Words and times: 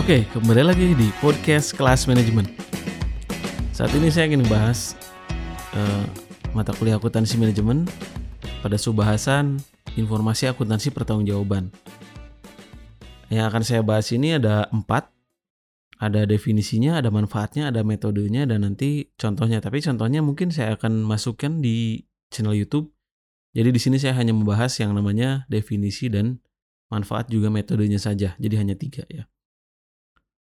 Oke, 0.00 0.24
kembali 0.32 0.64
lagi 0.64 0.96
di 0.96 1.12
podcast 1.20 1.76
kelas 1.76 2.08
manajemen. 2.08 2.48
Saat 3.76 3.92
ini 3.92 4.08
saya 4.08 4.32
ingin 4.32 4.48
bahas 4.48 4.96
uh, 5.76 6.08
mata 6.56 6.72
kuliah 6.72 6.96
akuntansi 6.96 7.36
manajemen 7.36 7.84
pada 8.64 8.80
subbahasan 8.80 9.60
informasi 10.00 10.48
akuntansi 10.48 10.96
pertanggungjawaban. 10.96 11.68
Yang 13.28 13.44
akan 13.44 13.60
saya 13.60 13.84
bahas 13.84 14.08
ini 14.16 14.40
ada 14.40 14.72
empat, 14.72 15.12
ada 16.00 16.24
definisinya, 16.24 16.96
ada 16.96 17.12
manfaatnya, 17.12 17.68
ada 17.68 17.84
metodenya, 17.84 18.48
dan 18.48 18.64
nanti 18.64 19.12
contohnya. 19.20 19.60
Tapi 19.60 19.84
contohnya 19.84 20.24
mungkin 20.24 20.48
saya 20.48 20.80
akan 20.80 21.04
masukkan 21.04 21.60
di 21.60 22.08
channel 22.32 22.56
YouTube. 22.56 22.88
Jadi 23.52 23.68
di 23.68 23.76
sini 23.76 24.00
saya 24.00 24.16
hanya 24.16 24.32
membahas 24.32 24.80
yang 24.80 24.96
namanya 24.96 25.44
definisi 25.52 26.08
dan 26.08 26.40
manfaat 26.88 27.28
juga 27.28 27.52
metodenya 27.52 28.00
saja. 28.00 28.32
Jadi 28.40 28.54
hanya 28.56 28.80
tiga 28.80 29.04
ya. 29.12 29.29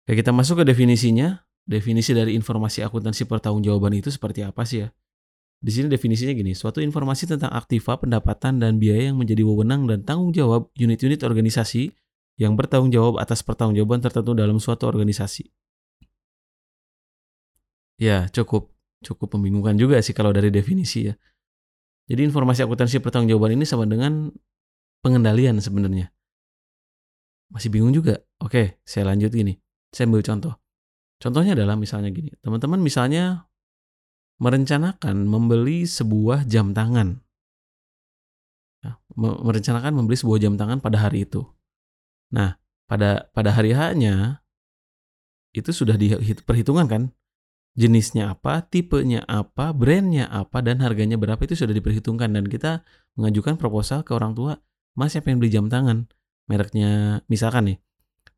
Oke, 0.06 0.23
kita 0.23 0.30
masuk 0.30 0.62
ke 0.62 0.65
definisinya. 0.70 1.42
Definisi 1.66 2.14
dari 2.14 2.38
informasi 2.38 2.87
akuntansi 2.87 3.27
pertanggungjawaban 3.27 3.91
itu 3.98 4.06
seperti 4.06 4.47
apa 4.47 4.62
sih 4.62 4.87
ya? 4.87 4.88
Di 5.59 5.74
sini 5.74 5.91
definisinya 5.91 6.30
gini, 6.30 6.55
suatu 6.55 6.78
informasi 6.78 7.27
tentang 7.27 7.51
aktiva, 7.51 7.98
pendapatan, 7.98 8.62
dan 8.62 8.78
biaya 8.78 9.11
yang 9.11 9.19
menjadi 9.19 9.42
wewenang 9.42 9.83
dan 9.91 10.06
tanggung 10.06 10.30
jawab 10.30 10.70
unit-unit 10.78 11.27
organisasi 11.27 11.91
yang 12.38 12.55
bertanggung 12.55 12.95
jawab 12.95 13.19
atas 13.19 13.42
pertanggungjawaban 13.42 13.98
tertentu 13.98 14.30
dalam 14.38 14.62
suatu 14.62 14.87
organisasi. 14.87 15.50
Ya, 17.98 18.30
cukup 18.30 18.70
cukup 19.02 19.34
membingungkan 19.34 19.75
juga 19.75 19.98
sih 20.06 20.14
kalau 20.14 20.30
dari 20.30 20.55
definisi 20.55 21.11
ya. 21.11 21.19
Jadi 22.06 22.30
informasi 22.30 22.62
akuntansi 22.62 23.02
pertanggungjawaban 23.02 23.58
ini 23.58 23.67
sama 23.67 23.91
dengan 23.91 24.30
pengendalian 25.02 25.58
sebenarnya. 25.58 26.14
Masih 27.50 27.75
bingung 27.75 27.91
juga? 27.91 28.23
Oke, 28.39 28.78
saya 28.86 29.11
lanjut 29.11 29.34
gini. 29.34 29.66
Saya 29.95 30.11
ambil 30.11 30.23
contoh. 30.23 30.55
Contohnya 31.17 31.56
adalah 31.56 31.75
misalnya 31.81 32.12
gini, 32.12 32.33
teman-teman 32.45 32.81
misalnya 32.81 33.48
merencanakan 34.37 35.25
membeli 35.25 35.89
sebuah 35.89 36.45
jam 36.45 36.77
tangan. 36.77 37.25
Ya, 38.84 39.01
merencanakan 39.17 39.97
membeli 39.97 40.17
sebuah 40.20 40.39
jam 40.45 40.61
tangan 40.61 40.84
pada 40.84 41.01
hari 41.01 41.25
itu. 41.25 41.41
Nah, 42.37 42.61
pada 42.84 43.33
pada 43.33 43.51
hari 43.57 43.73
H-nya 43.73 44.45
itu 45.57 45.73
sudah 45.73 45.97
diperhitungkan 45.97 46.87
kan? 46.87 47.03
Jenisnya 47.77 48.33
apa, 48.33 48.64
tipenya 48.64 49.25
apa, 49.29 49.73
brandnya 49.73 50.29
apa, 50.29 50.64
dan 50.64 50.81
harganya 50.81 51.20
berapa 51.20 51.41
itu 51.45 51.57
sudah 51.57 51.77
diperhitungkan 51.77 52.33
dan 52.33 52.48
kita 52.48 52.84
mengajukan 53.17 53.61
proposal 53.61 54.01
ke 54.01 54.17
orang 54.17 54.33
tua, 54.33 54.61
Mas 54.97 55.12
siapa 55.12 55.29
yang 55.29 55.41
beli 55.41 55.53
jam 55.53 55.69
tangan? 55.69 56.09
Mereknya 56.48 57.20
misalkan 57.29 57.73
nih, 57.73 57.79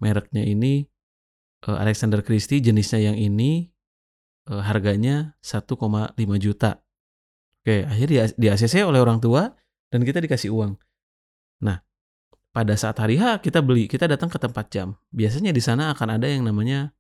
mereknya 0.03 0.43
ini 0.43 0.91
uh, 1.67 1.78
Alexander 1.81 2.23
Christie 2.23 2.62
jenisnya 2.62 3.11
yang 3.11 3.17
ini 3.19 3.73
uh, 4.53 4.62
harganya 4.62 5.34
1,5 5.42 6.14
juta. 6.39 6.84
Oke, 7.64 7.83
akhirnya 7.83 8.31
di, 8.31 8.37
di 8.39 8.47
ACC 8.47 8.87
oleh 8.87 9.03
orang 9.03 9.19
tua 9.19 9.51
dan 9.91 10.06
kita 10.06 10.23
dikasih 10.23 10.55
uang. 10.55 10.79
Nah, 11.64 11.83
pada 12.55 12.75
saat 12.79 12.97
hari 13.03 13.19
H 13.19 13.42
kita 13.42 13.61
beli, 13.61 13.91
kita 13.91 14.06
datang 14.06 14.31
ke 14.31 14.39
tempat 14.39 14.70
jam. 14.70 14.95
Biasanya 15.11 15.51
di 15.51 15.62
sana 15.62 15.91
akan 15.91 16.20
ada 16.20 16.27
yang 16.31 16.47
namanya 16.47 16.95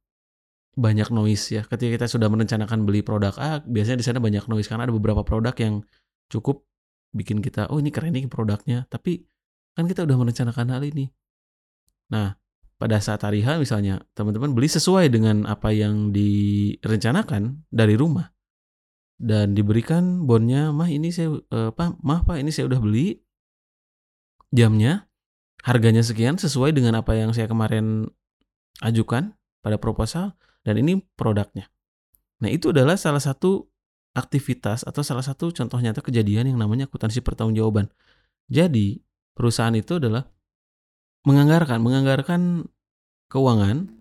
banyak 0.78 1.10
noise 1.10 1.58
ya. 1.58 1.62
Ketika 1.66 2.02
kita 2.02 2.06
sudah 2.06 2.30
merencanakan 2.30 2.86
beli 2.86 3.02
produk 3.02 3.34
A, 3.38 3.62
biasanya 3.66 3.98
di 4.02 4.06
sana 4.06 4.18
banyak 4.22 4.46
noise 4.46 4.70
karena 4.70 4.86
ada 4.86 4.94
beberapa 4.94 5.22
produk 5.26 5.54
yang 5.58 5.82
cukup 6.30 6.66
bikin 7.10 7.40
kita, 7.40 7.66
oh 7.72 7.80
ini 7.80 7.90
keren 7.90 8.14
nih 8.14 8.28
produknya. 8.28 8.86
Tapi 8.86 9.24
kan 9.74 9.88
kita 9.88 10.04
udah 10.04 10.16
merencanakan 10.18 10.66
hal 10.74 10.82
ini. 10.84 11.10
Nah, 12.12 12.36
pada 12.78 13.02
saat 13.02 13.26
hari 13.26 13.42
H 13.42 13.58
misalnya 13.58 14.06
teman-teman 14.14 14.54
beli 14.54 14.70
sesuai 14.70 15.10
dengan 15.10 15.44
apa 15.50 15.74
yang 15.74 16.14
direncanakan 16.14 17.66
dari 17.68 17.98
rumah. 17.98 18.30
Dan 19.18 19.58
diberikan 19.58 20.30
bonnya 20.30 20.70
mah 20.70 20.86
ini 20.86 21.10
saya 21.10 21.34
eh, 21.34 21.70
mah 21.74 22.22
pak 22.22 22.38
ini 22.38 22.54
saya 22.54 22.70
udah 22.70 22.78
beli 22.78 23.18
jamnya. 24.54 25.10
Harganya 25.66 26.06
sekian 26.06 26.38
sesuai 26.38 26.70
dengan 26.70 27.02
apa 27.02 27.18
yang 27.18 27.34
saya 27.34 27.50
kemarin 27.50 28.06
ajukan 28.78 29.34
pada 29.58 29.74
proposal 29.74 30.38
dan 30.62 30.78
ini 30.78 31.02
produknya. 31.18 31.66
Nah 32.38 32.46
itu 32.46 32.70
adalah 32.70 32.94
salah 32.94 33.18
satu 33.18 33.66
aktivitas 34.14 34.86
atau 34.86 35.02
salah 35.02 35.26
satu 35.26 35.50
contoh 35.50 35.82
nyata 35.82 35.98
kejadian 35.98 36.54
yang 36.54 36.58
namanya 36.62 36.86
akuntansi 36.86 37.26
pertanggungjawaban. 37.26 37.90
Jadi 38.46 39.02
perusahaan 39.34 39.74
itu 39.74 39.98
adalah 39.98 40.30
menganggarkan 41.26 41.78
menganggarkan 41.82 42.40
keuangan 43.32 43.98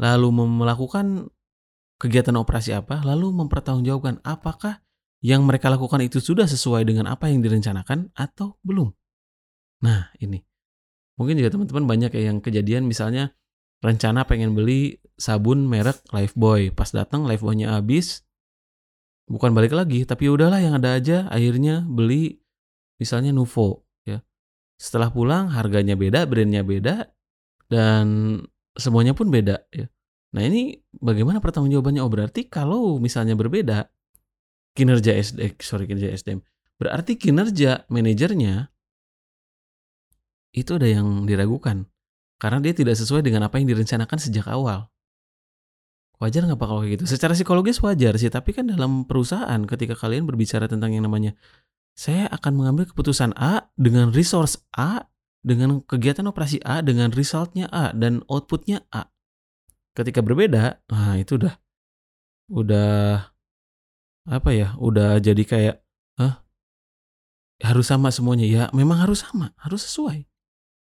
lalu 0.00 0.28
melakukan 0.32 1.28
kegiatan 2.00 2.36
operasi 2.40 2.72
apa 2.72 3.04
lalu 3.04 3.32
mempertanggungjawabkan 3.34 4.24
apakah 4.24 4.80
yang 5.20 5.44
mereka 5.44 5.68
lakukan 5.68 6.00
itu 6.00 6.18
sudah 6.18 6.48
sesuai 6.48 6.88
dengan 6.88 7.12
apa 7.12 7.28
yang 7.28 7.44
direncanakan 7.44 8.08
atau 8.16 8.56
belum. 8.64 8.88
Nah, 9.84 10.08
ini. 10.20 10.40
Mungkin 11.20 11.36
juga 11.36 11.52
teman-teman 11.52 11.84
banyak 11.84 12.10
ya 12.16 12.32
yang 12.32 12.40
kejadian 12.40 12.88
misalnya 12.88 13.36
rencana 13.84 14.24
pengen 14.24 14.56
beli 14.56 14.96
sabun 15.20 15.68
merek 15.68 16.00
Lifebuoy. 16.08 16.72
Pas 16.72 16.88
datang 16.88 17.28
Lifebuoy-nya 17.28 17.76
habis, 17.76 18.24
bukan 19.28 19.52
balik 19.52 19.76
lagi, 19.76 20.08
tapi 20.08 20.32
udahlah 20.32 20.64
yang 20.64 20.80
ada 20.80 20.96
aja 20.96 21.28
akhirnya 21.28 21.84
beli 21.84 22.40
misalnya 22.96 23.36
Nuvo 23.36 23.84
setelah 24.80 25.12
pulang 25.12 25.52
harganya 25.52 25.92
beda, 25.92 26.24
brandnya 26.24 26.64
beda, 26.64 27.12
dan 27.68 28.40
semuanya 28.72 29.12
pun 29.12 29.28
beda 29.28 29.60
ya. 29.68 29.92
Nah 30.32 30.42
ini 30.46 30.80
bagaimana 30.96 31.44
pertanggungjawabannya? 31.44 32.00
Oh 32.00 32.08
berarti 32.08 32.48
kalau 32.48 32.96
misalnya 32.96 33.36
berbeda 33.36 33.92
kinerja 34.72 35.12
SD, 35.20 35.60
sorry 35.60 35.84
kinerja 35.84 36.16
SDM, 36.16 36.40
berarti 36.80 37.20
kinerja 37.20 37.84
manajernya 37.92 38.72
itu 40.56 40.70
ada 40.74 40.88
yang 40.88 41.28
diragukan 41.28 41.84
karena 42.40 42.58
dia 42.64 42.72
tidak 42.72 42.96
sesuai 42.96 43.20
dengan 43.20 43.44
apa 43.44 43.60
yang 43.60 43.68
direncanakan 43.68 44.16
sejak 44.16 44.48
awal. 44.48 44.88
Wajar 46.20 46.44
nggak 46.44 46.56
pak 46.56 46.68
kalau 46.68 46.80
kayak 46.84 47.00
gitu? 47.00 47.04
Secara 47.04 47.32
psikologis 47.32 47.80
wajar 47.84 48.16
sih, 48.16 48.32
tapi 48.32 48.52
kan 48.56 48.68
dalam 48.68 49.04
perusahaan 49.08 49.60
ketika 49.64 49.96
kalian 49.96 50.24
berbicara 50.28 50.68
tentang 50.68 50.92
yang 50.92 51.04
namanya 51.04 51.36
saya 51.96 52.26
akan 52.32 52.52
mengambil 52.56 52.88
keputusan 52.88 53.36
A 53.36 53.68
dengan 53.76 54.10
resource 54.14 54.60
A, 54.72 55.08
dengan 55.40 55.84
kegiatan 55.84 56.24
operasi 56.28 56.60
A, 56.64 56.80
dengan 56.80 57.12
resultnya 57.12 57.68
A, 57.72 57.92
dan 57.92 58.24
outputnya 58.28 58.84
A. 58.92 59.08
Ketika 59.96 60.22
berbeda, 60.24 60.80
nah 60.88 61.18
itu 61.18 61.36
udah, 61.36 61.54
udah, 62.52 62.90
apa 64.30 64.50
ya, 64.54 64.78
udah 64.78 65.18
jadi 65.18 65.42
kayak, 65.44 65.76
ah, 66.22 66.40
harus 67.60 67.86
sama 67.88 68.08
semuanya. 68.08 68.46
Ya 68.48 68.62
memang 68.72 69.04
harus 69.04 69.24
sama, 69.26 69.52
harus 69.60 69.84
sesuai. 69.84 70.24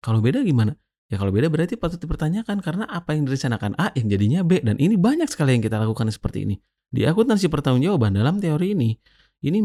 Kalau 0.04 0.20
beda 0.20 0.44
gimana? 0.44 0.76
Ya 1.10 1.18
kalau 1.18 1.34
beda 1.34 1.50
berarti 1.50 1.74
patut 1.74 1.98
dipertanyakan 1.98 2.62
karena 2.62 2.84
apa 2.86 3.18
yang 3.18 3.26
direncanakan 3.26 3.74
A 3.76 3.90
yang 3.98 4.06
jadinya 4.06 4.40
B 4.46 4.62
dan 4.62 4.78
ini 4.78 4.94
banyak 4.94 5.26
sekali 5.26 5.58
yang 5.58 5.62
kita 5.64 5.82
lakukan 5.82 6.06
seperti 6.08 6.46
ini. 6.46 6.56
Di 6.90 7.02
akuntansi 7.02 7.50
pertanggungjawaban 7.50 8.14
dalam 8.14 8.38
teori 8.38 8.78
ini 8.78 8.94
ini 9.42 9.58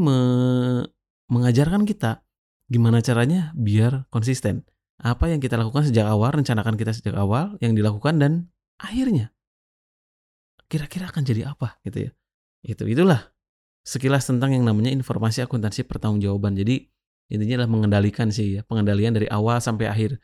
mengajarkan 1.29 1.87
kita 1.87 2.25
gimana 2.69 3.01
caranya 3.01 3.53
biar 3.53 4.09
konsisten. 4.09 4.65
Apa 4.95 5.27
yang 5.27 5.43
kita 5.43 5.59
lakukan 5.59 5.91
sejak 5.91 6.07
awal, 6.07 6.31
rencanakan 6.39 6.79
kita 6.79 6.95
sejak 6.95 7.15
awal, 7.19 7.59
yang 7.59 7.75
dilakukan 7.75 8.15
dan 8.15 8.31
akhirnya 8.79 9.35
kira-kira 10.65 11.11
akan 11.11 11.21
jadi 11.21 11.51
apa 11.51 11.77
gitu 11.83 12.09
ya. 12.09 12.11
Itu 12.65 12.89
itulah 12.89 13.35
sekilas 13.85 14.25
tentang 14.25 14.55
yang 14.55 14.65
namanya 14.65 14.89
informasi 14.89 15.45
akuntansi 15.45 15.85
pertanggungjawaban. 15.85 16.57
Jadi 16.57 16.89
intinya 17.29 17.61
adalah 17.61 17.71
mengendalikan 17.71 18.31
sih 18.33 18.57
ya, 18.57 18.61
pengendalian 18.65 19.13
dari 19.13 19.27
awal 19.29 19.61
sampai 19.61 19.85
akhir 19.91 20.17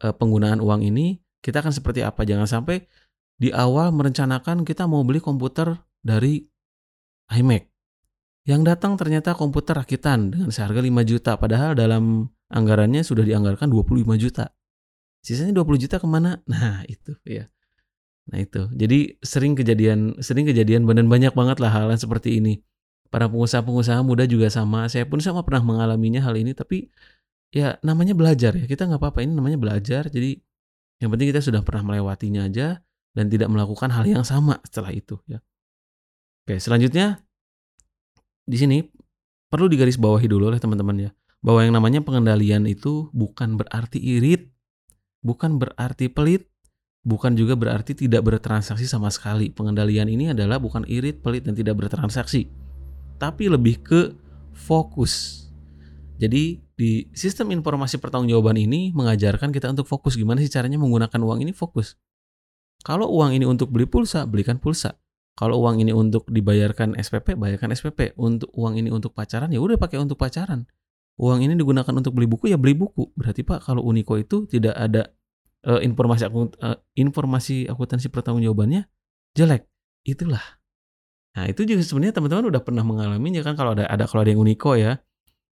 e, 0.00 0.06
penggunaan 0.16 0.62
uang 0.62 0.86
ini 0.86 1.20
kita 1.44 1.60
akan 1.60 1.74
seperti 1.74 2.00
apa. 2.06 2.24
Jangan 2.24 2.48
sampai 2.48 2.86
di 3.36 3.50
awal 3.50 3.90
merencanakan 3.90 4.62
kita 4.62 4.86
mau 4.86 5.02
beli 5.02 5.18
komputer 5.18 5.76
dari 6.00 6.46
iMac 7.32 7.71
yang 8.42 8.66
datang 8.66 8.98
ternyata 8.98 9.38
komputer 9.38 9.78
rakitan 9.78 10.34
dengan 10.34 10.50
seharga 10.50 10.82
5 10.82 10.90
juta, 11.06 11.38
padahal 11.38 11.78
dalam 11.78 12.26
anggarannya 12.50 13.06
sudah 13.06 13.22
dianggarkan 13.22 13.70
25 13.70 14.18
juta. 14.18 14.50
Sisanya 15.22 15.62
20 15.62 15.82
juta 15.86 15.96
ke 16.02 16.06
mana? 16.10 16.42
Nah 16.50 16.82
itu 16.90 17.14
ya. 17.22 17.46
Nah 18.26 18.38
itu. 18.42 18.66
Jadi 18.74 19.18
sering 19.22 19.54
kejadian, 19.54 20.18
sering 20.18 20.46
kejadian 20.46 20.86
dan 20.90 21.06
banyak 21.06 21.30
banget 21.34 21.62
lah 21.62 21.70
hal, 21.70 21.94
seperti 21.94 22.42
ini. 22.42 22.58
Para 23.12 23.30
pengusaha-pengusaha 23.30 24.02
muda 24.02 24.26
juga 24.26 24.50
sama. 24.50 24.90
Saya 24.90 25.06
pun 25.06 25.22
sama 25.22 25.46
pernah 25.46 25.62
mengalaminya 25.62 26.24
hal 26.26 26.34
ini, 26.34 26.50
tapi 26.56 26.90
ya 27.54 27.78
namanya 27.86 28.18
belajar 28.18 28.58
ya. 28.58 28.66
Kita 28.66 28.90
nggak 28.90 28.98
apa-apa 28.98 29.22
ini 29.22 29.38
namanya 29.38 29.58
belajar. 29.60 30.10
Jadi 30.10 30.34
yang 30.98 31.14
penting 31.14 31.30
kita 31.30 31.42
sudah 31.42 31.62
pernah 31.62 31.94
melewatinya 31.94 32.46
aja 32.46 32.82
dan 33.12 33.26
tidak 33.28 33.52
melakukan 33.52 33.92
hal 33.92 34.02
yang 34.08 34.24
sama 34.26 34.58
setelah 34.66 34.90
itu 34.90 35.20
ya. 35.28 35.38
Oke, 36.42 36.58
selanjutnya 36.58 37.22
di 38.42 38.56
sini 38.58 38.78
perlu 39.48 39.68
digarisbawahi 39.68 40.26
dulu 40.26 40.48
oleh 40.50 40.60
teman-teman 40.62 41.08
ya 41.08 41.10
bahwa 41.42 41.60
yang 41.66 41.74
namanya 41.74 42.00
pengendalian 42.00 42.64
itu 42.70 43.10
bukan 43.10 43.58
berarti 43.58 43.98
irit, 43.98 44.48
bukan 45.26 45.58
berarti 45.58 46.06
pelit, 46.06 46.46
bukan 47.02 47.34
juga 47.34 47.58
berarti 47.58 47.98
tidak 47.98 48.22
bertransaksi 48.22 48.86
sama 48.86 49.10
sekali. 49.10 49.50
Pengendalian 49.50 50.06
ini 50.06 50.30
adalah 50.30 50.62
bukan 50.62 50.86
irit, 50.86 51.18
pelit, 51.20 51.42
dan 51.42 51.58
tidak 51.58 51.82
bertransaksi. 51.82 52.46
Tapi 53.18 53.50
lebih 53.50 53.82
ke 53.82 54.14
fokus. 54.54 55.44
Jadi 56.22 56.62
di 56.78 57.10
sistem 57.10 57.50
informasi 57.50 57.98
pertanggungjawaban 57.98 58.54
ini 58.54 58.94
mengajarkan 58.94 59.50
kita 59.50 59.74
untuk 59.74 59.90
fokus 59.90 60.14
gimana 60.14 60.38
sih 60.38 60.50
caranya 60.50 60.78
menggunakan 60.78 61.18
uang 61.18 61.42
ini 61.42 61.50
fokus. 61.50 61.98
Kalau 62.86 63.10
uang 63.10 63.34
ini 63.34 63.46
untuk 63.46 63.70
beli 63.74 63.86
pulsa, 63.90 64.26
belikan 64.26 64.62
pulsa. 64.62 64.94
Kalau 65.32 65.64
uang 65.64 65.80
ini 65.80 65.96
untuk 65.96 66.28
dibayarkan 66.28 66.92
SPP, 67.00 67.40
bayarkan 67.40 67.72
SPP. 67.72 68.12
Untuk 68.20 68.52
uang 68.52 68.76
ini 68.76 68.92
untuk 68.92 69.16
pacaran, 69.16 69.48
ya 69.48 69.58
udah 69.64 69.80
pakai 69.80 69.96
untuk 69.96 70.20
pacaran. 70.20 70.68
Uang 71.16 71.40
ini 71.40 71.56
digunakan 71.56 71.92
untuk 71.92 72.12
beli 72.12 72.28
buku, 72.28 72.52
ya 72.52 72.60
beli 72.60 72.76
buku. 72.76 73.12
Berarti 73.16 73.40
Pak, 73.40 73.64
kalau 73.64 73.80
Uniko 73.84 74.20
itu 74.20 74.44
tidak 74.44 74.76
ada 74.76 75.08
uh, 75.64 75.80
informasi 75.80 76.28
akut, 76.28 76.52
uh, 76.60 76.76
informasi 76.96 77.64
akuntansi 77.68 78.12
pertanggungjawabannya 78.12 78.84
jelek. 79.32 79.64
Itulah. 80.04 80.42
Nah, 81.32 81.48
itu 81.48 81.64
juga 81.64 81.80
sebenarnya 81.80 82.20
teman-teman 82.20 82.52
udah 82.52 82.60
pernah 82.60 82.84
mengalaminya 82.84 83.40
kan 83.40 83.56
kalau 83.56 83.72
ada 83.72 83.88
ada 83.88 84.04
kalau 84.04 84.20
ada 84.20 84.36
yang 84.36 84.42
Uniko 84.44 84.76
ya. 84.76 85.00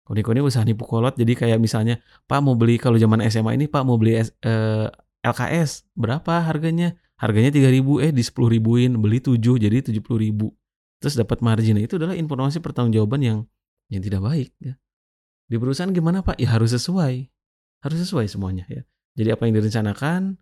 Uniko 0.06 0.30
ini 0.36 0.44
usaha 0.44 0.62
nipu 0.62 0.86
kolot. 0.86 1.16
Jadi 1.16 1.34
kayak 1.34 1.58
misalnya, 1.58 1.98
Pak 2.28 2.38
mau 2.44 2.54
beli 2.54 2.78
kalau 2.78 2.94
zaman 3.00 3.24
SMA 3.26 3.56
ini 3.58 3.66
Pak 3.66 3.82
mau 3.82 3.96
beli 3.96 4.20
uh, 4.20 4.22
eh, 4.22 4.86
LKS 5.24 5.90
berapa 5.96 6.44
harganya? 6.44 6.94
Harganya 7.20 7.54
3000 7.54 8.04
eh 8.04 8.10
di 8.10 8.22
10 8.22 8.54
ribuin, 8.58 8.98
beli 8.98 9.22
7 9.22 9.38
jadi 9.38 9.80
70 9.80 10.02
ribu. 10.18 10.50
Terus 10.98 11.14
dapat 11.14 11.44
margin. 11.44 11.78
Itu 11.78 12.00
adalah 12.00 12.18
informasi 12.18 12.58
pertanggungjawaban 12.58 13.20
yang 13.22 13.38
yang 13.92 14.02
tidak 14.02 14.24
baik 14.24 14.50
ya. 14.58 14.74
Di 15.46 15.56
perusahaan 15.60 15.92
gimana 15.92 16.24
Pak? 16.24 16.40
Ya 16.40 16.56
harus 16.56 16.72
sesuai. 16.72 17.28
Harus 17.84 17.98
sesuai 18.08 18.26
semuanya 18.26 18.64
ya. 18.66 18.82
Jadi 19.14 19.28
apa 19.30 19.46
yang 19.46 19.54
direncanakan 19.60 20.40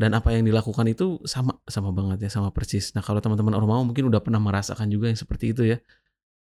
dan 0.00 0.10
apa 0.16 0.34
yang 0.34 0.42
dilakukan 0.42 0.88
itu 0.88 1.20
sama 1.28 1.60
sama 1.68 1.92
banget 1.94 2.26
ya, 2.26 2.30
sama 2.32 2.50
persis. 2.50 2.96
Nah, 2.96 3.04
kalau 3.04 3.20
teman-teman 3.20 3.54
Ormawa 3.54 3.84
mungkin 3.84 4.08
udah 4.08 4.24
pernah 4.24 4.40
merasakan 4.40 4.88
juga 4.90 5.12
yang 5.12 5.20
seperti 5.20 5.52
itu 5.54 5.62
ya. 5.68 5.78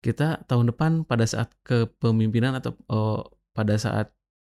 Kita 0.03 0.45
tahun 0.47 0.71
depan 0.71 1.03
pada 1.03 1.25
saat 1.27 1.51
kepemimpinan 1.65 2.55
atau 2.59 2.77
oh, 2.87 3.27
pada 3.51 3.75
saat 3.75 4.13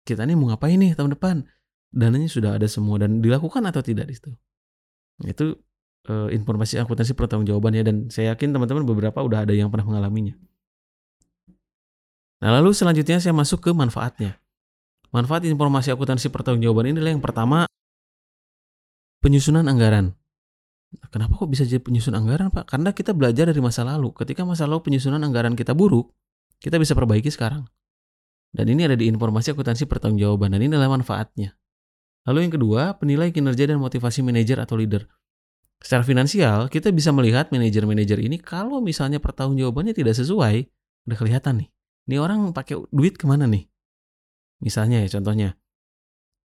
kita 0.04 0.28
nih 0.28 0.36
mau 0.36 0.52
ngapain 0.52 0.76
nih 0.76 0.98
tahun 0.98 1.16
depan? 1.16 1.48
Dananya 1.94 2.28
sudah 2.28 2.58
ada 2.58 2.66
semua 2.66 2.98
dan 2.98 3.22
dilakukan 3.22 3.62
atau 3.70 3.86
tidak 3.86 4.10
di 4.10 4.18
situ. 4.18 4.34
Itu 5.22 5.62
uh, 6.10 6.30
informasi 6.34 6.82
akuntansi 6.82 7.14
pertanggungjawaban 7.14 7.78
ya 7.78 7.84
dan 7.86 8.10
saya 8.10 8.34
yakin 8.34 8.56
teman-teman 8.56 8.88
beberapa 8.88 9.22
udah 9.22 9.46
ada 9.46 9.54
yang 9.54 9.70
pernah 9.70 9.94
mengalaminya. 9.94 10.34
Nah, 12.44 12.60
lalu 12.60 12.76
selanjutnya 12.76 13.24
saya 13.24 13.32
masuk 13.32 13.64
ke 13.64 13.72
manfaatnya. 13.72 14.42
Manfaat 15.14 15.46
informasi 15.46 15.94
akuntansi 15.94 16.28
pertanggungjawaban 16.34 16.90
ini 16.92 16.98
adalah 17.00 17.14
yang 17.14 17.24
pertama 17.24 17.70
penyusunan 19.24 19.64
anggaran. 19.70 20.12
Kenapa 21.10 21.40
kok 21.40 21.50
bisa 21.50 21.64
jadi 21.66 21.82
penyusunan 21.82 22.22
anggaran, 22.22 22.54
Pak? 22.54 22.70
Karena 22.70 22.94
kita 22.94 23.16
belajar 23.18 23.50
dari 23.50 23.62
masa 23.64 23.82
lalu. 23.82 24.14
Ketika 24.14 24.46
masa 24.46 24.70
lalu 24.70 24.86
penyusunan 24.90 25.22
anggaran 25.22 25.58
kita 25.58 25.74
buruk, 25.74 26.14
kita 26.62 26.78
bisa 26.78 26.94
perbaiki 26.94 27.32
sekarang. 27.34 27.66
Dan 28.54 28.70
ini 28.70 28.86
ada 28.86 28.94
di 28.94 29.10
informasi 29.10 29.58
akuntansi 29.58 29.90
pertanggungjawaban 29.90 30.54
dan 30.54 30.62
ini 30.62 30.78
adalah 30.78 30.94
manfaatnya. 30.94 31.58
Lalu 32.24 32.48
yang 32.48 32.54
kedua, 32.56 32.82
penilai 32.96 33.36
kinerja 33.36 33.68
dan 33.68 33.84
motivasi 33.84 34.24
manajer 34.24 34.60
atau 34.64 34.80
leader. 34.80 35.04
Secara 35.84 36.08
finansial, 36.08 36.72
kita 36.72 36.96
bisa 36.96 37.12
melihat 37.12 37.52
manajer-manajer 37.52 38.24
ini 38.24 38.40
kalau 38.40 38.80
misalnya 38.80 39.20
pertanggungjawabannya 39.20 39.92
tidak 39.92 40.16
sesuai, 40.16 40.64
udah 41.12 41.18
kelihatan 41.20 41.60
nih. 41.60 41.70
Ini 42.08 42.16
orang 42.24 42.56
pakai 42.56 42.80
duit 42.88 43.20
ke 43.20 43.28
mana 43.28 43.44
nih? 43.52 43.68
Misalnya 44.64 45.04
ya 45.04 45.12
contohnya, 45.12 45.60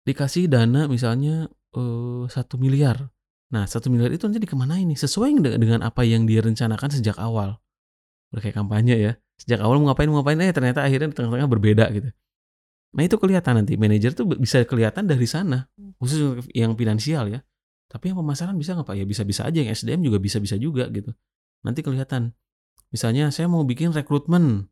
dikasih 0.10 0.50
dana 0.50 0.90
misalnya 0.90 1.54
eh, 1.78 2.24
satu 2.26 2.58
miliar. 2.58 3.14
Nah 3.54 3.70
satu 3.70 3.94
miliar 3.94 4.10
itu 4.10 4.26
nanti 4.26 4.42
dikemana 4.42 4.82
ini? 4.82 4.98
Sesuai 4.98 5.38
dengan 5.62 5.86
apa 5.86 6.02
yang 6.02 6.26
dia 6.26 6.42
rencanakan 6.42 6.90
sejak 6.90 7.22
awal. 7.22 7.62
Udah 8.34 8.42
kayak 8.42 8.58
kampanye 8.58 8.98
ya. 8.98 9.14
Sejak 9.38 9.62
awal 9.62 9.78
mau 9.78 9.94
ngapain 9.94 10.10
mau 10.10 10.26
ngapain, 10.26 10.42
eh 10.42 10.50
ternyata 10.50 10.82
akhirnya 10.82 11.14
di 11.14 11.16
tengah-tengah 11.16 11.46
berbeda 11.46 11.86
gitu. 11.94 12.10
Nah 12.98 13.06
itu 13.06 13.16
kelihatan 13.22 13.62
nanti 13.62 13.78
manajer 13.78 14.18
tuh 14.18 14.26
bisa 14.26 14.66
kelihatan 14.66 15.06
dari 15.06 15.30
sana, 15.30 15.70
khusus 16.02 16.42
yang 16.58 16.74
finansial 16.74 17.30
ya. 17.30 17.46
Tapi 17.88 18.12
yang 18.12 18.18
pemasaran 18.20 18.58
bisa 18.58 18.74
nggak 18.74 18.90
pak? 18.90 18.96
Ya 18.98 19.06
bisa-bisa 19.06 19.46
aja, 19.46 19.62
yang 19.62 19.70
SDM 19.72 20.02
juga 20.02 20.18
bisa-bisa 20.18 20.58
juga 20.58 20.90
gitu. 20.90 21.14
Nanti 21.62 21.86
kelihatan. 21.86 22.34
Misalnya 22.90 23.30
saya 23.30 23.46
mau 23.48 23.62
bikin 23.64 23.94
rekrutmen, 23.94 24.68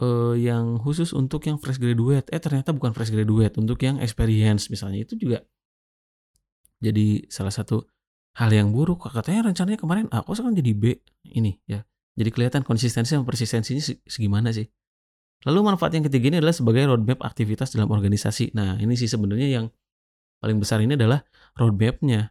uh, 0.00 0.36
yang 0.38 0.78
khusus 0.78 1.10
untuk 1.16 1.48
yang 1.48 1.56
fresh 1.58 1.80
graduate, 1.82 2.30
eh 2.30 2.40
ternyata 2.40 2.70
bukan 2.76 2.92
fresh 2.92 3.10
graduate, 3.10 3.58
untuk 3.58 3.80
yang 3.82 3.98
experience 3.98 4.68
misalnya 4.72 5.04
itu 5.04 5.18
juga 5.18 5.42
jadi 6.82 7.24
salah 7.30 7.54
satu 7.54 7.86
hal 8.38 8.50
yang 8.50 8.74
buruk. 8.74 9.06
Katanya 9.06 9.52
rencananya 9.52 9.78
kemarin 9.78 10.06
A, 10.10 10.26
kok 10.26 10.34
sekarang 10.34 10.58
jadi 10.58 10.72
B 10.74 10.84
ini 11.30 11.58
ya. 11.68 11.86
Jadi 12.12 12.28
kelihatan 12.28 12.62
konsistensi 12.66 13.16
dan 13.16 13.24
persistensinya 13.24 13.80
segimana 14.04 14.52
sih. 14.52 14.68
Lalu 15.42 15.58
manfaat 15.74 15.92
yang 15.94 16.06
ketiga 16.06 16.30
ini 16.30 16.36
adalah 16.38 16.54
sebagai 16.54 16.86
roadmap 16.86 17.18
aktivitas 17.22 17.74
dalam 17.74 17.90
organisasi. 17.90 18.54
Nah 18.54 18.78
ini 18.78 18.94
sih 18.94 19.10
sebenarnya 19.10 19.48
yang 19.50 19.66
paling 20.38 20.62
besar 20.62 20.78
ini 20.82 20.94
adalah 20.94 21.26
roadmapnya. 21.58 22.30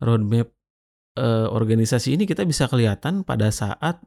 Roadmap 0.00 0.52
uh, 1.20 1.48
organisasi 1.52 2.16
ini 2.16 2.28
kita 2.28 2.44
bisa 2.44 2.68
kelihatan 2.68 3.24
pada 3.24 3.48
saat 3.48 4.00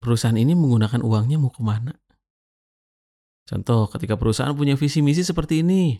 perusahaan 0.00 0.36
ini 0.36 0.52
menggunakan 0.52 1.00
uangnya 1.00 1.40
mau 1.40 1.52
ke 1.52 1.64
mana. 1.64 1.96
Contoh, 3.46 3.86
ketika 3.86 4.18
perusahaan 4.18 4.52
punya 4.52 4.74
visi 4.74 4.98
misi 5.00 5.22
seperti 5.22 5.62
ini, 5.62 5.94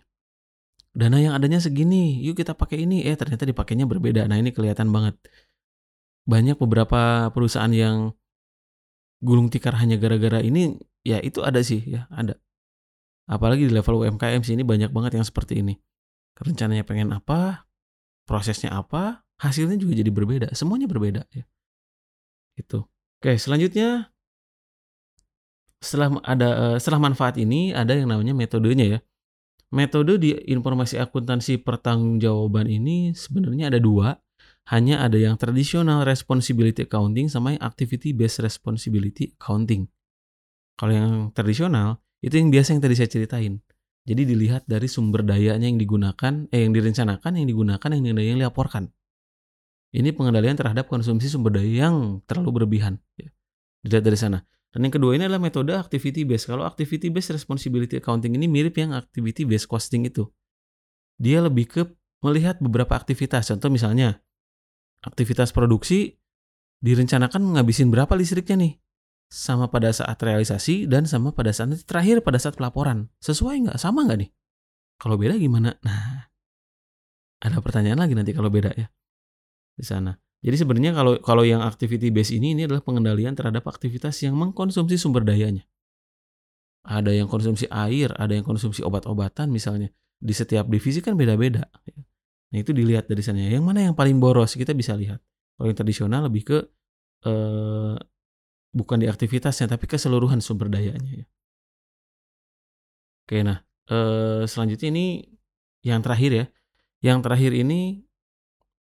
dana 0.90 1.22
yang 1.22 1.32
adanya 1.38 1.62
segini, 1.62 2.18
yuk 2.26 2.34
kita 2.42 2.58
pakai 2.58 2.82
ini, 2.82 3.06
eh 3.06 3.14
ternyata 3.14 3.46
dipakainya 3.46 3.86
berbeda. 3.86 4.26
Nah 4.26 4.36
ini 4.36 4.50
kelihatan 4.50 4.90
banget. 4.90 5.14
Banyak 6.26 6.58
beberapa 6.58 7.30
perusahaan 7.30 7.70
yang 7.70 8.10
gulung 9.20 9.48
tikar 9.48 9.76
hanya 9.80 9.96
gara-gara 9.96 10.40
ini, 10.44 10.76
ya 11.06 11.20
itu 11.20 11.40
ada 11.40 11.60
sih, 11.64 11.84
ya 11.84 12.08
ada. 12.12 12.36
Apalagi 13.26 13.66
di 13.66 13.72
level 13.74 14.06
UMKM 14.06 14.42
sih 14.46 14.54
ini 14.54 14.62
banyak 14.62 14.94
banget 14.94 15.18
yang 15.18 15.26
seperti 15.26 15.60
ini. 15.60 15.74
Rencananya 16.38 16.86
pengen 16.86 17.10
apa, 17.10 17.66
prosesnya 18.28 18.70
apa, 18.76 19.26
hasilnya 19.42 19.80
juga 19.80 19.98
jadi 19.98 20.10
berbeda. 20.12 20.48
Semuanya 20.54 20.86
berbeda 20.86 21.26
ya. 21.34 21.44
Itu. 22.54 22.86
Oke, 23.18 23.34
selanjutnya 23.40 24.12
setelah 25.80 26.18
ada 26.24 26.48
eh, 26.48 26.76
setelah 26.80 27.00
manfaat 27.02 27.36
ini 27.36 27.72
ada 27.72 27.92
yang 27.92 28.08
namanya 28.08 28.32
metodenya 28.32 28.86
ya. 28.96 28.98
Metode 29.74 30.22
di 30.22 30.30
informasi 30.46 30.96
akuntansi 31.02 31.58
pertanggungjawaban 31.58 32.70
ini 32.70 33.10
sebenarnya 33.12 33.74
ada 33.74 33.82
dua. 33.82 34.14
Hanya 34.66 34.98
ada 35.06 35.14
yang 35.14 35.38
tradisional 35.38 36.02
responsibility 36.02 36.86
accounting 36.90 37.30
sama 37.30 37.54
yang 37.54 37.62
activity 37.62 38.10
based 38.10 38.42
responsibility 38.42 39.30
accounting. 39.38 39.86
Kalau 40.74 40.92
yang 40.92 41.12
tradisional 41.30 42.02
itu 42.18 42.34
yang 42.34 42.50
biasa 42.50 42.74
yang 42.74 42.82
tadi 42.82 42.94
saya 42.98 43.10
ceritain. 43.10 43.62
Jadi 44.06 44.22
dilihat 44.22 44.66
dari 44.70 44.86
sumber 44.86 45.26
dayanya 45.26 45.66
yang 45.66 45.78
digunakan, 45.78 46.46
eh 46.54 46.62
yang 46.62 46.70
direncanakan, 46.74 47.42
yang 47.42 47.46
digunakan, 47.50 47.88
yang 47.90 48.04
yang 48.18 48.38
dilaporkan. 48.38 48.90
Ini 49.94 50.14
pengendalian 50.14 50.58
terhadap 50.58 50.90
konsumsi 50.90 51.26
sumber 51.30 51.58
daya 51.58 51.90
yang 51.90 52.22
terlalu 52.26 52.62
berlebihan. 52.62 53.02
Ya. 53.18 53.30
Dilihat 53.86 54.04
dari 54.06 54.18
sana. 54.18 54.38
Dan 54.74 54.86
yang 54.86 54.94
kedua 54.94 55.16
ini 55.16 55.24
adalah 55.24 55.40
metode 55.40 55.72
activity 55.72 56.26
based. 56.26 56.50
Kalau 56.50 56.66
activity 56.66 57.08
based 57.08 57.32
responsibility 57.32 58.02
accounting 58.02 58.34
ini 58.34 58.44
mirip 58.50 58.76
yang 58.76 58.92
activity 58.92 59.46
based 59.46 59.70
costing 59.70 60.04
itu. 60.04 60.26
Dia 61.16 61.40
lebih 61.40 61.66
ke 61.70 61.82
melihat 62.20 62.60
beberapa 62.60 62.92
aktivitas. 62.92 63.48
Contoh 63.48 63.72
misalnya, 63.72 64.20
aktivitas 65.06 65.54
produksi 65.54 66.18
direncanakan 66.82 67.56
ngabisin 67.56 67.88
berapa 67.94 68.12
listriknya 68.18 68.58
nih. 68.58 68.74
Sama 69.26 69.70
pada 69.70 69.90
saat 69.90 70.18
realisasi 70.22 70.86
dan 70.86 71.06
sama 71.06 71.34
pada 71.34 71.50
saat 71.50 71.74
terakhir 71.86 72.22
pada 72.22 72.38
saat 72.38 72.54
pelaporan. 72.54 73.10
Sesuai 73.22 73.66
nggak? 73.66 73.78
Sama 73.78 74.06
nggak 74.06 74.18
nih? 74.26 74.30
Kalau 75.02 75.18
beda 75.18 75.34
gimana? 75.34 75.74
Nah, 75.82 76.30
ada 77.42 77.58
pertanyaan 77.60 78.00
lagi 78.00 78.14
nanti 78.16 78.32
kalau 78.32 78.48
beda 78.48 78.72
ya 78.72 78.86
di 79.76 79.84
sana. 79.84 80.16
Jadi 80.40 80.56
sebenarnya 80.56 80.92
kalau 80.96 81.20
kalau 81.20 81.44
yang 81.44 81.60
activity 81.60 82.08
base 82.08 82.32
ini 82.32 82.56
ini 82.56 82.64
adalah 82.64 82.80
pengendalian 82.80 83.36
terhadap 83.36 83.68
aktivitas 83.68 84.24
yang 84.24 84.36
mengkonsumsi 84.36 84.96
sumber 84.96 85.24
dayanya. 85.24 85.64
Ada 86.86 87.12
yang 87.12 87.26
konsumsi 87.26 87.66
air, 87.68 88.14
ada 88.14 88.32
yang 88.32 88.46
konsumsi 88.46 88.80
obat-obatan 88.80 89.50
misalnya. 89.50 89.90
Di 90.16 90.32
setiap 90.32 90.70
divisi 90.70 91.02
kan 91.04 91.18
beda-beda. 91.18 91.66
Nah 92.56 92.64
itu 92.64 92.72
dilihat 92.72 93.04
dari 93.04 93.20
sana. 93.20 93.44
Yang 93.44 93.64
mana 93.68 93.84
yang 93.84 93.92
paling 93.92 94.16
boros 94.16 94.56
kita 94.56 94.72
bisa 94.72 94.96
lihat. 94.96 95.20
Kalau 95.60 95.68
yang 95.68 95.76
tradisional 95.76 96.24
lebih 96.24 96.42
ke 96.48 96.58
eh, 97.28 97.94
bukan 98.72 98.96
di 98.96 99.06
aktivitasnya 99.12 99.68
tapi 99.68 99.84
keseluruhan 99.84 100.40
sumber 100.40 100.72
dayanya 100.72 101.20
ya. 101.20 101.26
Oke 103.28 103.44
nah 103.44 103.60
eh, 103.92 104.48
selanjutnya 104.48 104.88
ini 104.88 105.06
yang 105.84 106.00
terakhir 106.00 106.32
ya. 106.32 106.46
Yang 107.04 107.18
terakhir 107.28 107.52
ini 107.52 108.06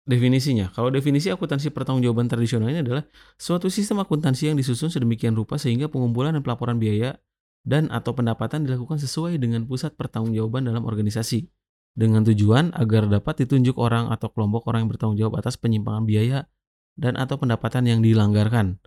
Definisinya, 0.02 0.74
kalau 0.74 0.90
definisi 0.90 1.30
akuntansi 1.30 1.70
pertanggungjawaban 1.70 2.26
tradisional 2.26 2.74
ini 2.74 2.82
adalah 2.82 3.06
suatu 3.38 3.70
sistem 3.70 4.02
akuntansi 4.02 4.50
yang 4.50 4.58
disusun 4.58 4.90
sedemikian 4.90 5.38
rupa 5.38 5.62
sehingga 5.62 5.94
pengumpulan 5.94 6.34
dan 6.34 6.42
pelaporan 6.42 6.82
biaya 6.82 7.22
dan 7.62 7.86
atau 7.94 8.18
pendapatan 8.18 8.66
dilakukan 8.66 8.98
sesuai 8.98 9.38
dengan 9.38 9.70
pusat 9.70 9.94
pertanggungjawaban 9.94 10.66
dalam 10.66 10.90
organisasi. 10.90 11.46
Dengan 11.92 12.24
tujuan 12.24 12.72
agar 12.72 13.12
dapat 13.12 13.44
ditunjuk 13.44 13.76
orang 13.76 14.08
atau 14.10 14.32
kelompok 14.32 14.68
orang 14.72 14.88
yang 14.88 14.92
bertanggung 14.92 15.20
jawab 15.20 15.44
atas 15.44 15.60
penyimpangan 15.60 16.08
biaya 16.08 16.48
dan 16.96 17.20
atau 17.20 17.36
pendapatan 17.36 17.88
yang 17.88 18.00
dilanggarkan. 18.00 18.80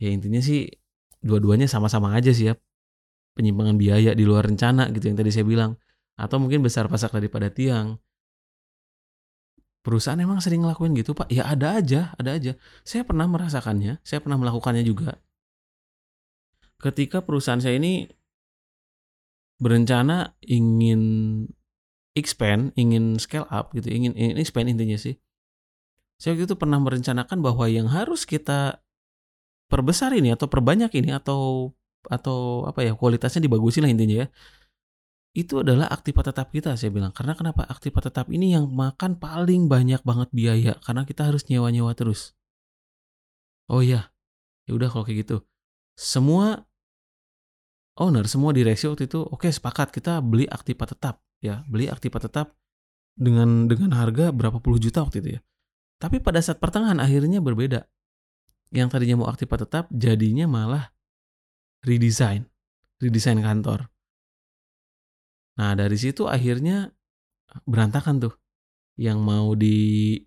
Ya 0.00 0.14
intinya 0.14 0.40
sih 0.40 0.70
dua-duanya 1.20 1.68
sama-sama 1.68 2.14
aja 2.16 2.32
sih 2.32 2.52
ya. 2.52 2.54
Penyimpangan 3.36 3.76
biaya 3.78 4.16
di 4.16 4.24
luar 4.26 4.48
rencana 4.48 4.90
gitu 4.90 5.12
yang 5.12 5.18
tadi 5.18 5.30
saya 5.30 5.46
bilang. 5.46 5.78
Atau 6.18 6.42
mungkin 6.42 6.66
besar 6.66 6.90
pasak 6.90 7.14
daripada 7.14 7.46
tiang. 7.52 7.98
Perusahaan 9.86 10.18
emang 10.18 10.42
sering 10.42 10.66
ngelakuin 10.66 10.92
gitu 10.98 11.14
pak? 11.14 11.30
Ya 11.30 11.46
ada 11.46 11.78
aja, 11.78 12.12
ada 12.18 12.34
aja. 12.34 12.58
Saya 12.82 13.06
pernah 13.06 13.30
merasakannya, 13.30 14.02
saya 14.02 14.18
pernah 14.18 14.36
melakukannya 14.36 14.82
juga. 14.82 15.22
Ketika 16.78 17.22
perusahaan 17.22 17.62
saya 17.62 17.78
ini 17.78 18.06
berencana 19.58 20.38
ingin 20.46 21.02
expand, 22.18 22.74
ingin 22.74 23.16
scale 23.22 23.46
up 23.48 23.70
gitu, 23.72 23.88
ingin, 23.88 24.12
ingin 24.18 24.36
expand 24.36 24.66
intinya 24.66 24.98
sih. 24.98 25.16
Saya 26.18 26.34
waktu 26.34 26.50
itu 26.50 26.56
pernah 26.58 26.82
merencanakan 26.82 27.38
bahwa 27.38 27.70
yang 27.70 27.86
harus 27.86 28.26
kita 28.26 28.82
perbesar 29.70 30.10
ini 30.18 30.34
atau 30.34 30.50
perbanyak 30.50 30.90
ini 30.98 31.14
atau 31.14 31.70
atau 32.08 32.66
apa 32.66 32.82
ya 32.82 32.92
kualitasnya 32.98 33.46
dibagusin 33.46 33.86
lah 33.86 33.92
intinya 33.92 34.26
ya. 34.26 34.28
Itu 35.36 35.62
adalah 35.62 35.86
aktivitas 35.86 36.34
tetap 36.34 36.50
kita 36.50 36.74
saya 36.74 36.90
bilang. 36.90 37.14
Karena 37.14 37.38
kenapa? 37.38 37.62
Aktivitas 37.70 38.10
tetap 38.10 38.26
ini 38.34 38.58
yang 38.58 38.66
makan 38.66 39.14
paling 39.22 39.70
banyak 39.70 40.02
banget 40.02 40.28
biaya 40.34 40.74
karena 40.82 41.06
kita 41.06 41.30
harus 41.30 41.46
nyewa-nyewa 41.46 41.94
terus. 41.94 42.34
Oh 43.70 43.84
iya. 43.84 44.10
Ya 44.66 44.74
udah 44.74 44.90
kalau 44.90 45.06
kayak 45.06 45.28
gitu. 45.28 45.46
Semua 45.94 46.66
owner, 48.00 48.26
semua 48.26 48.50
direksi 48.50 48.90
waktu 48.90 49.06
itu 49.06 49.22
oke 49.22 49.46
okay, 49.46 49.50
sepakat 49.54 49.94
kita 49.94 50.18
beli 50.18 50.50
aktivitas 50.50 50.98
tetap 50.98 51.22
ya 51.38 51.62
beli 51.70 51.86
Aktiva 51.90 52.18
tetap 52.18 52.58
dengan 53.18 53.66
dengan 53.66 53.94
harga 53.94 54.30
berapa 54.30 54.62
puluh 54.62 54.78
juta 54.78 55.02
waktu 55.02 55.22
itu 55.22 55.28
ya. 55.38 55.40
Tapi 55.98 56.22
pada 56.22 56.38
saat 56.38 56.62
pertengahan 56.62 57.02
akhirnya 57.02 57.42
berbeda. 57.42 57.86
Yang 58.70 58.88
tadinya 58.94 59.24
mau 59.24 59.28
Aktiva 59.32 59.58
tetap 59.58 59.90
jadinya 59.90 60.46
malah 60.46 60.94
redesign, 61.82 62.46
redesign 63.02 63.42
kantor. 63.42 63.90
Nah 65.58 65.74
dari 65.74 65.98
situ 65.98 66.30
akhirnya 66.30 66.94
berantakan 67.66 68.22
tuh. 68.22 68.34
Yang 68.98 69.18
mau 69.22 69.54
di 69.54 70.18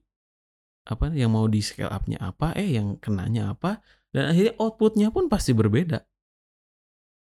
apa 0.88 1.12
yang 1.12 1.36
mau 1.36 1.46
di 1.46 1.60
scale 1.62 1.92
up-nya 1.92 2.18
apa, 2.20 2.56
eh 2.56 2.76
yang 2.80 2.98
kenanya 2.98 3.54
apa, 3.54 3.84
dan 4.16 4.32
akhirnya 4.32 4.56
outputnya 4.58 5.08
pun 5.12 5.28
pasti 5.28 5.52
berbeda. 5.52 6.02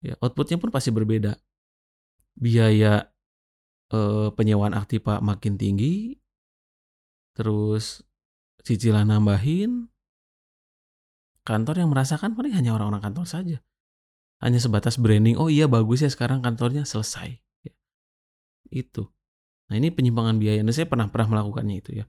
Ya, 0.04 0.14
outputnya 0.20 0.60
pun 0.60 0.68
pasti 0.68 0.92
berbeda. 0.92 1.38
Biaya 2.36 3.08
eh, 3.92 4.28
penyewaan 4.34 4.74
Aktiva 4.74 5.20
makin 5.20 5.58
tinggi, 5.60 6.16
terus 7.36 8.02
cicilan 8.66 9.06
nambahin, 9.06 9.90
kantor 11.46 11.84
yang 11.84 11.90
merasakan 11.92 12.34
paling 12.34 12.54
hanya 12.56 12.74
orang-orang 12.74 13.02
kantor 13.12 13.26
saja. 13.28 13.58
Hanya 14.42 14.60
sebatas 14.60 15.00
branding, 15.00 15.40
oh 15.40 15.48
iya 15.48 15.64
bagus 15.64 16.04
ya 16.04 16.10
sekarang 16.12 16.44
kantornya 16.44 16.84
selesai. 16.84 17.40
Ya. 17.64 17.74
Itu. 18.68 19.08
Nah 19.72 19.80
ini 19.80 19.88
penyimpangan 19.88 20.36
biaya, 20.36 20.60
dan 20.60 20.74
saya 20.74 20.86
pernah 20.86 21.08
pernah 21.08 21.38
melakukannya 21.38 21.76
itu 21.80 21.90
ya. 22.02 22.04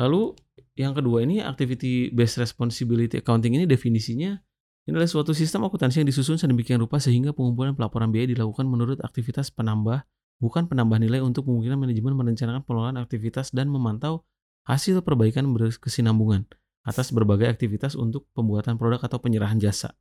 Lalu 0.00 0.32
yang 0.80 0.96
kedua 0.96 1.26
ini 1.26 1.44
activity 1.44 2.08
based 2.08 2.40
responsibility 2.40 3.20
accounting 3.20 3.52
ini 3.58 3.68
definisinya 3.68 4.40
ini 4.88 4.96
adalah 4.96 5.10
suatu 5.10 5.36
sistem 5.36 5.68
akuntansi 5.68 6.00
yang 6.00 6.08
disusun 6.08 6.40
sedemikian 6.40 6.80
rupa 6.80 6.96
sehingga 6.96 7.36
pengumpulan 7.36 7.76
pelaporan 7.76 8.08
biaya 8.08 8.32
dilakukan 8.32 8.64
menurut 8.64 8.96
aktivitas 9.04 9.52
penambah 9.52 10.08
bukan 10.40 10.66
penambah 10.66 10.98
nilai 10.98 11.20
untuk 11.20 11.46
memungkinkan 11.46 11.78
manajemen 11.78 12.16
merencanakan 12.16 12.64
pengelolaan 12.64 12.98
aktivitas 12.98 13.52
dan 13.52 13.68
memantau 13.68 14.24
hasil 14.64 15.04
perbaikan 15.04 15.46
berkesinambungan 15.52 16.48
atas 16.82 17.12
berbagai 17.12 17.46
aktivitas 17.46 17.92
untuk 17.92 18.24
pembuatan 18.32 18.80
produk 18.80 19.04
atau 19.04 19.20
penyerahan 19.20 19.60
jasa. 19.60 19.92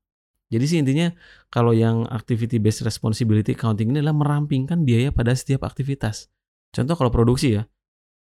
Jadi 0.50 0.66
sih 0.66 0.78
intinya 0.82 1.14
kalau 1.54 1.78
yang 1.78 2.10
activity 2.10 2.58
based 2.58 2.82
responsibility 2.82 3.54
accounting 3.54 3.94
ini 3.94 4.02
adalah 4.02 4.18
merampingkan 4.18 4.82
biaya 4.82 5.14
pada 5.14 5.38
setiap 5.38 5.62
aktivitas. 5.62 6.32
Contoh 6.74 6.98
kalau 6.98 7.14
produksi 7.14 7.60
ya, 7.60 7.70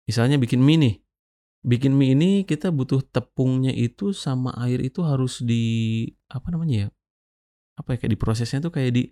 misalnya 0.09 0.41
bikin 0.41 0.65
mie 0.65 0.81
nih. 0.81 0.95
Bikin 1.67 1.93
mie 1.93 2.15
ini 2.17 2.31
kita 2.47 2.73
butuh 2.73 3.05
tepungnya 3.05 3.75
itu 3.75 4.15
sama 4.17 4.55
air 4.65 4.81
itu 4.81 5.03
harus 5.05 5.43
di 5.45 6.07
apa 6.31 6.49
namanya 6.55 6.87
ya? 6.87 6.89
Apa 7.77 7.99
ya 7.99 8.07
kayak 8.07 8.13
diprosesnya 8.17 8.65
tuh 8.65 8.73
kayak 8.73 8.97
di 8.97 9.03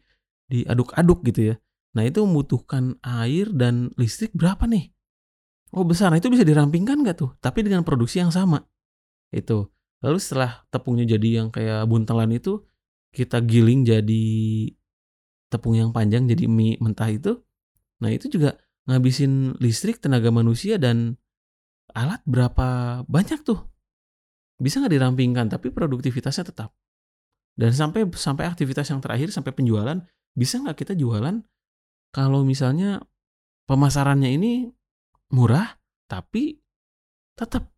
diaduk-aduk 0.49 1.27
gitu 1.29 1.53
ya. 1.53 1.55
Nah 1.95 2.03
itu 2.03 2.21
membutuhkan 2.27 2.99
air 3.03 3.51
dan 3.55 3.95
listrik 3.95 4.35
berapa 4.35 4.67
nih? 4.67 4.91
Oh 5.75 5.83
besar, 5.83 6.11
nah 6.11 6.19
itu 6.19 6.31
bisa 6.31 6.47
dirampingkan 6.47 7.03
nggak 7.03 7.19
tuh? 7.19 7.31
Tapi 7.39 7.67
dengan 7.67 7.83
produksi 7.83 8.23
yang 8.23 8.31
sama. 8.31 8.63
Itu. 9.35 9.71
Lalu 10.03 10.19
setelah 10.23 10.63
tepungnya 10.71 11.07
jadi 11.07 11.43
yang 11.43 11.49
kayak 11.51 11.87
buntelan 11.91 12.31
itu, 12.31 12.63
kita 13.15 13.43
giling 13.43 13.87
jadi 13.87 14.27
tepung 15.51 15.79
yang 15.79 15.91
panjang 15.95 16.27
jadi 16.27 16.51
mie 16.51 16.79
mentah 16.83 17.11
itu. 17.11 17.39
Nah 18.03 18.11
itu 18.11 18.27
juga 18.31 18.59
ngabisin 18.91 19.59
listrik, 19.63 20.03
tenaga 20.03 20.29
manusia, 20.35 20.77
dan 20.79 21.19
alat 21.95 22.21
berapa 22.27 23.01
banyak 23.07 23.43
tuh. 23.47 23.59
Bisa 24.59 24.83
nggak 24.83 24.95
dirampingkan, 24.95 25.47
tapi 25.51 25.71
produktivitasnya 25.71 26.55
tetap. 26.55 26.71
Dan 27.55 27.71
sampai 27.71 28.07
sampai 28.15 28.51
aktivitas 28.51 28.91
yang 28.91 28.99
terakhir, 28.99 29.31
sampai 29.31 29.55
penjualan, 29.55 29.99
bisa 30.35 30.59
nggak 30.59 30.87
kita 30.87 30.95
jualan 30.99 31.39
kalau 32.15 32.47
misalnya 32.47 33.03
pemasarannya 33.67 34.31
ini 34.31 34.71
murah, 35.35 35.83
tapi 36.07 36.63
tetap 37.35 37.75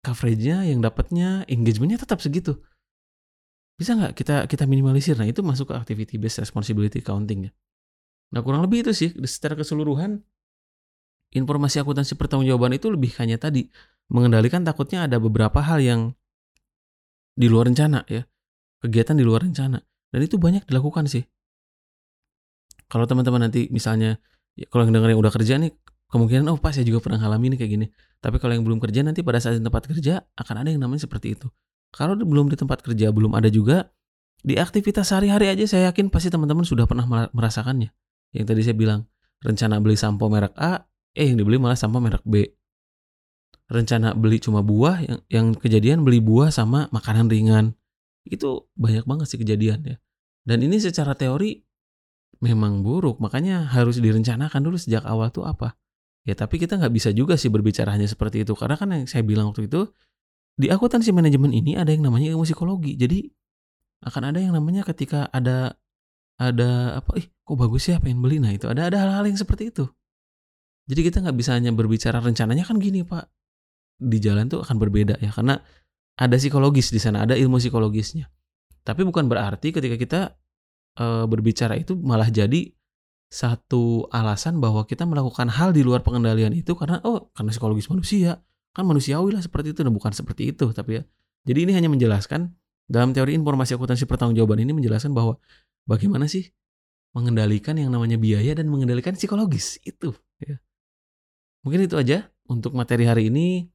coveragenya 0.00 0.72
yang 0.72 0.80
dapatnya 0.80 1.44
engagementnya 1.44 2.00
tetap 2.00 2.24
segitu. 2.24 2.56
Bisa 3.76 3.92
nggak 3.92 4.16
kita 4.16 4.48
kita 4.48 4.64
minimalisir? 4.64 5.20
Nah 5.20 5.28
itu 5.28 5.44
masuk 5.44 5.68
ke 5.70 5.74
activity 5.76 6.16
based 6.16 6.40
responsibility 6.40 7.04
accounting 7.04 7.46
ya. 7.46 7.52
Nah 8.32 8.40
kurang 8.40 8.64
lebih 8.64 8.88
itu 8.88 8.96
sih 8.96 9.12
secara 9.28 9.52
keseluruhan 9.52 10.24
informasi 11.36 11.84
akuntansi 11.84 12.16
pertanggungjawaban 12.16 12.80
itu 12.80 12.88
lebih 12.88 13.12
hanya 13.20 13.36
tadi 13.36 13.68
mengendalikan 14.08 14.64
takutnya 14.64 15.04
ada 15.04 15.20
beberapa 15.20 15.60
hal 15.60 15.84
yang 15.84 16.16
di 17.36 17.46
luar 17.46 17.68
rencana 17.68 18.02
ya 18.08 18.24
kegiatan 18.80 19.14
di 19.14 19.24
luar 19.28 19.44
rencana 19.44 19.84
dan 19.84 20.20
itu 20.24 20.40
banyak 20.40 20.64
dilakukan 20.64 21.04
sih 21.04 21.28
kalau 22.88 23.04
teman-teman 23.04 23.48
nanti 23.48 23.68
misalnya 23.68 24.16
ya 24.56 24.66
kalau 24.72 24.88
yang 24.88 24.96
dengar 24.96 25.12
yang 25.12 25.20
udah 25.20 25.32
kerja 25.32 25.60
nih 25.60 25.72
kemungkinan 26.08 26.48
oh 26.48 26.58
pas 26.58 26.72
saya 26.72 26.88
juga 26.88 27.04
pernah 27.04 27.20
ngalamin 27.20 27.54
nih 27.54 27.58
kayak 27.60 27.72
gini. 27.72 27.86
Tapi 28.18 28.40
kalau 28.42 28.56
yang 28.56 28.64
belum 28.64 28.80
kerja 28.82 29.04
nanti 29.04 29.22
pada 29.22 29.38
saat 29.38 29.60
di 29.60 29.62
tempat 29.62 29.86
kerja 29.86 30.24
akan 30.34 30.54
ada 30.64 30.68
yang 30.72 30.82
namanya 30.82 31.06
seperti 31.06 31.36
itu. 31.36 31.46
Kalau 31.94 32.16
belum 32.16 32.50
di 32.50 32.56
tempat 32.58 32.82
kerja 32.82 33.12
belum 33.14 33.36
ada 33.36 33.48
juga 33.52 33.92
di 34.42 34.56
aktivitas 34.56 35.12
sehari-hari 35.12 35.50
aja 35.50 35.64
saya 35.66 35.92
yakin 35.92 36.10
pasti 36.10 36.32
teman-teman 36.32 36.64
sudah 36.64 36.88
pernah 36.88 37.06
merasakannya. 37.30 37.92
Yang 38.32 38.46
tadi 38.48 38.60
saya 38.64 38.76
bilang 38.76 39.00
rencana 39.44 39.78
beli 39.78 39.96
sampo 39.96 40.26
merek 40.26 40.54
A, 40.58 40.88
eh 41.14 41.26
yang 41.28 41.38
dibeli 41.38 41.60
malah 41.60 41.78
sampo 41.78 42.00
merek 42.02 42.24
B. 42.24 42.44
Rencana 43.68 44.16
beli 44.16 44.40
cuma 44.40 44.64
buah, 44.64 45.04
yang, 45.04 45.20
yang 45.28 45.46
kejadian 45.52 46.00
beli 46.00 46.24
buah 46.24 46.48
sama 46.48 46.88
makanan 46.88 47.28
ringan. 47.28 47.76
Itu 48.24 48.72
banyak 48.80 49.04
banget 49.04 49.26
sih 49.28 49.38
kejadian 49.40 49.84
ya. 49.84 49.96
Dan 50.48 50.64
ini 50.64 50.80
secara 50.80 51.12
teori 51.12 51.67
memang 52.40 52.86
buruk. 52.86 53.18
Makanya 53.22 53.68
harus 53.70 53.98
direncanakan 54.02 54.60
dulu 54.62 54.76
sejak 54.78 55.02
awal 55.04 55.30
tuh 55.30 55.46
apa. 55.46 55.74
Ya 56.26 56.36
tapi 56.36 56.60
kita 56.60 56.76
nggak 56.76 56.92
bisa 56.92 57.10
juga 57.14 57.40
sih 57.40 57.48
berbicara 57.48 57.94
hanya 57.94 58.06
seperti 58.06 58.42
itu. 58.44 58.52
Karena 58.58 58.76
kan 58.76 58.90
yang 58.92 59.06
saya 59.08 59.24
bilang 59.24 59.50
waktu 59.50 59.70
itu, 59.70 59.88
di 60.58 60.68
akuntansi 60.68 61.14
manajemen 61.14 61.54
ini 61.54 61.78
ada 61.78 61.94
yang 61.94 62.04
namanya 62.04 62.34
ilmu 62.34 62.44
psikologi. 62.44 62.98
Jadi 62.98 63.24
akan 64.04 64.22
ada 64.30 64.38
yang 64.38 64.54
namanya 64.54 64.86
ketika 64.86 65.26
ada 65.34 65.74
ada 66.38 67.02
apa 67.02 67.18
ih 67.18 67.26
kok 67.26 67.58
bagus 67.58 67.90
ya 67.90 67.98
pengen 67.98 68.22
beli 68.22 68.38
nah 68.38 68.54
itu 68.54 68.70
ada 68.70 68.86
ada 68.86 68.96
hal-hal 69.02 69.26
yang 69.26 69.34
seperti 69.34 69.74
itu 69.74 69.90
jadi 70.86 71.10
kita 71.10 71.16
nggak 71.26 71.36
bisa 71.36 71.58
hanya 71.58 71.74
berbicara 71.74 72.22
rencananya 72.22 72.62
kan 72.62 72.78
gini 72.78 73.02
pak 73.02 73.26
di 73.98 74.22
jalan 74.22 74.46
tuh 74.46 74.62
akan 74.62 74.78
berbeda 74.78 75.18
ya 75.18 75.34
karena 75.34 75.58
ada 76.14 76.36
psikologis 76.38 76.94
di 76.94 77.02
sana 77.02 77.26
ada 77.26 77.34
ilmu 77.34 77.58
psikologisnya 77.58 78.30
tapi 78.86 79.02
bukan 79.02 79.26
berarti 79.26 79.74
ketika 79.74 79.98
kita 79.98 80.20
e, 80.96 81.04
berbicara 81.28 81.76
itu 81.76 81.98
malah 81.98 82.30
jadi 82.30 82.72
satu 83.28 84.08
alasan 84.08 84.56
bahwa 84.56 84.88
kita 84.88 85.04
melakukan 85.04 85.52
hal 85.52 85.76
di 85.76 85.84
luar 85.84 86.00
pengendalian 86.00 86.56
itu 86.56 86.72
karena 86.72 86.98
oh 87.04 87.28
karena 87.36 87.52
psikologis 87.52 87.88
manusia. 87.92 88.40
Kan 88.72 88.88
manusiawi 88.88 89.36
lah 89.36 89.44
seperti 89.44 89.76
itu. 89.76 89.80
Dan 89.84 89.92
bukan 89.92 90.12
seperti 90.16 90.56
itu 90.56 90.72
tapi 90.72 91.00
ya. 91.00 91.02
Jadi 91.44 91.68
ini 91.68 91.72
hanya 91.76 91.92
menjelaskan 91.92 92.52
dalam 92.88 93.12
teori 93.12 93.36
informasi 93.36 93.76
akuntansi 93.76 94.08
pertanggungjawaban 94.08 94.64
ini 94.64 94.72
menjelaskan 94.72 95.12
bahwa 95.12 95.36
bagaimana 95.84 96.24
sih 96.24 96.48
mengendalikan 97.12 97.76
yang 97.76 97.92
namanya 97.92 98.16
biaya 98.16 98.56
dan 98.56 98.68
mengendalikan 98.68 99.16
psikologis 99.16 99.80
itu 99.80 100.12
ya. 100.40 100.60
mungkin 101.64 101.84
itu 101.84 101.96
aja 101.96 102.32
untuk 102.48 102.72
materi 102.72 103.04
hari 103.04 103.28
ini. 103.28 103.68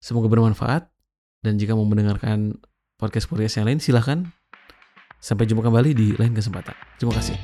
Semoga 0.00 0.28
bermanfaat. 0.32 0.88
Dan 1.44 1.60
jika 1.60 1.76
mau 1.76 1.84
mendengarkan 1.84 2.56
podcast 2.96 3.28
podcast 3.28 3.60
yang 3.60 3.68
lain 3.68 3.78
silahkan 3.78 4.24
Sampai 5.26 5.50
jumpa 5.50 5.66
kembali 5.66 5.90
di 5.90 6.14
lain 6.14 6.30
kesempatan. 6.30 6.70
Terima 7.02 7.10
kasih. 7.18 7.34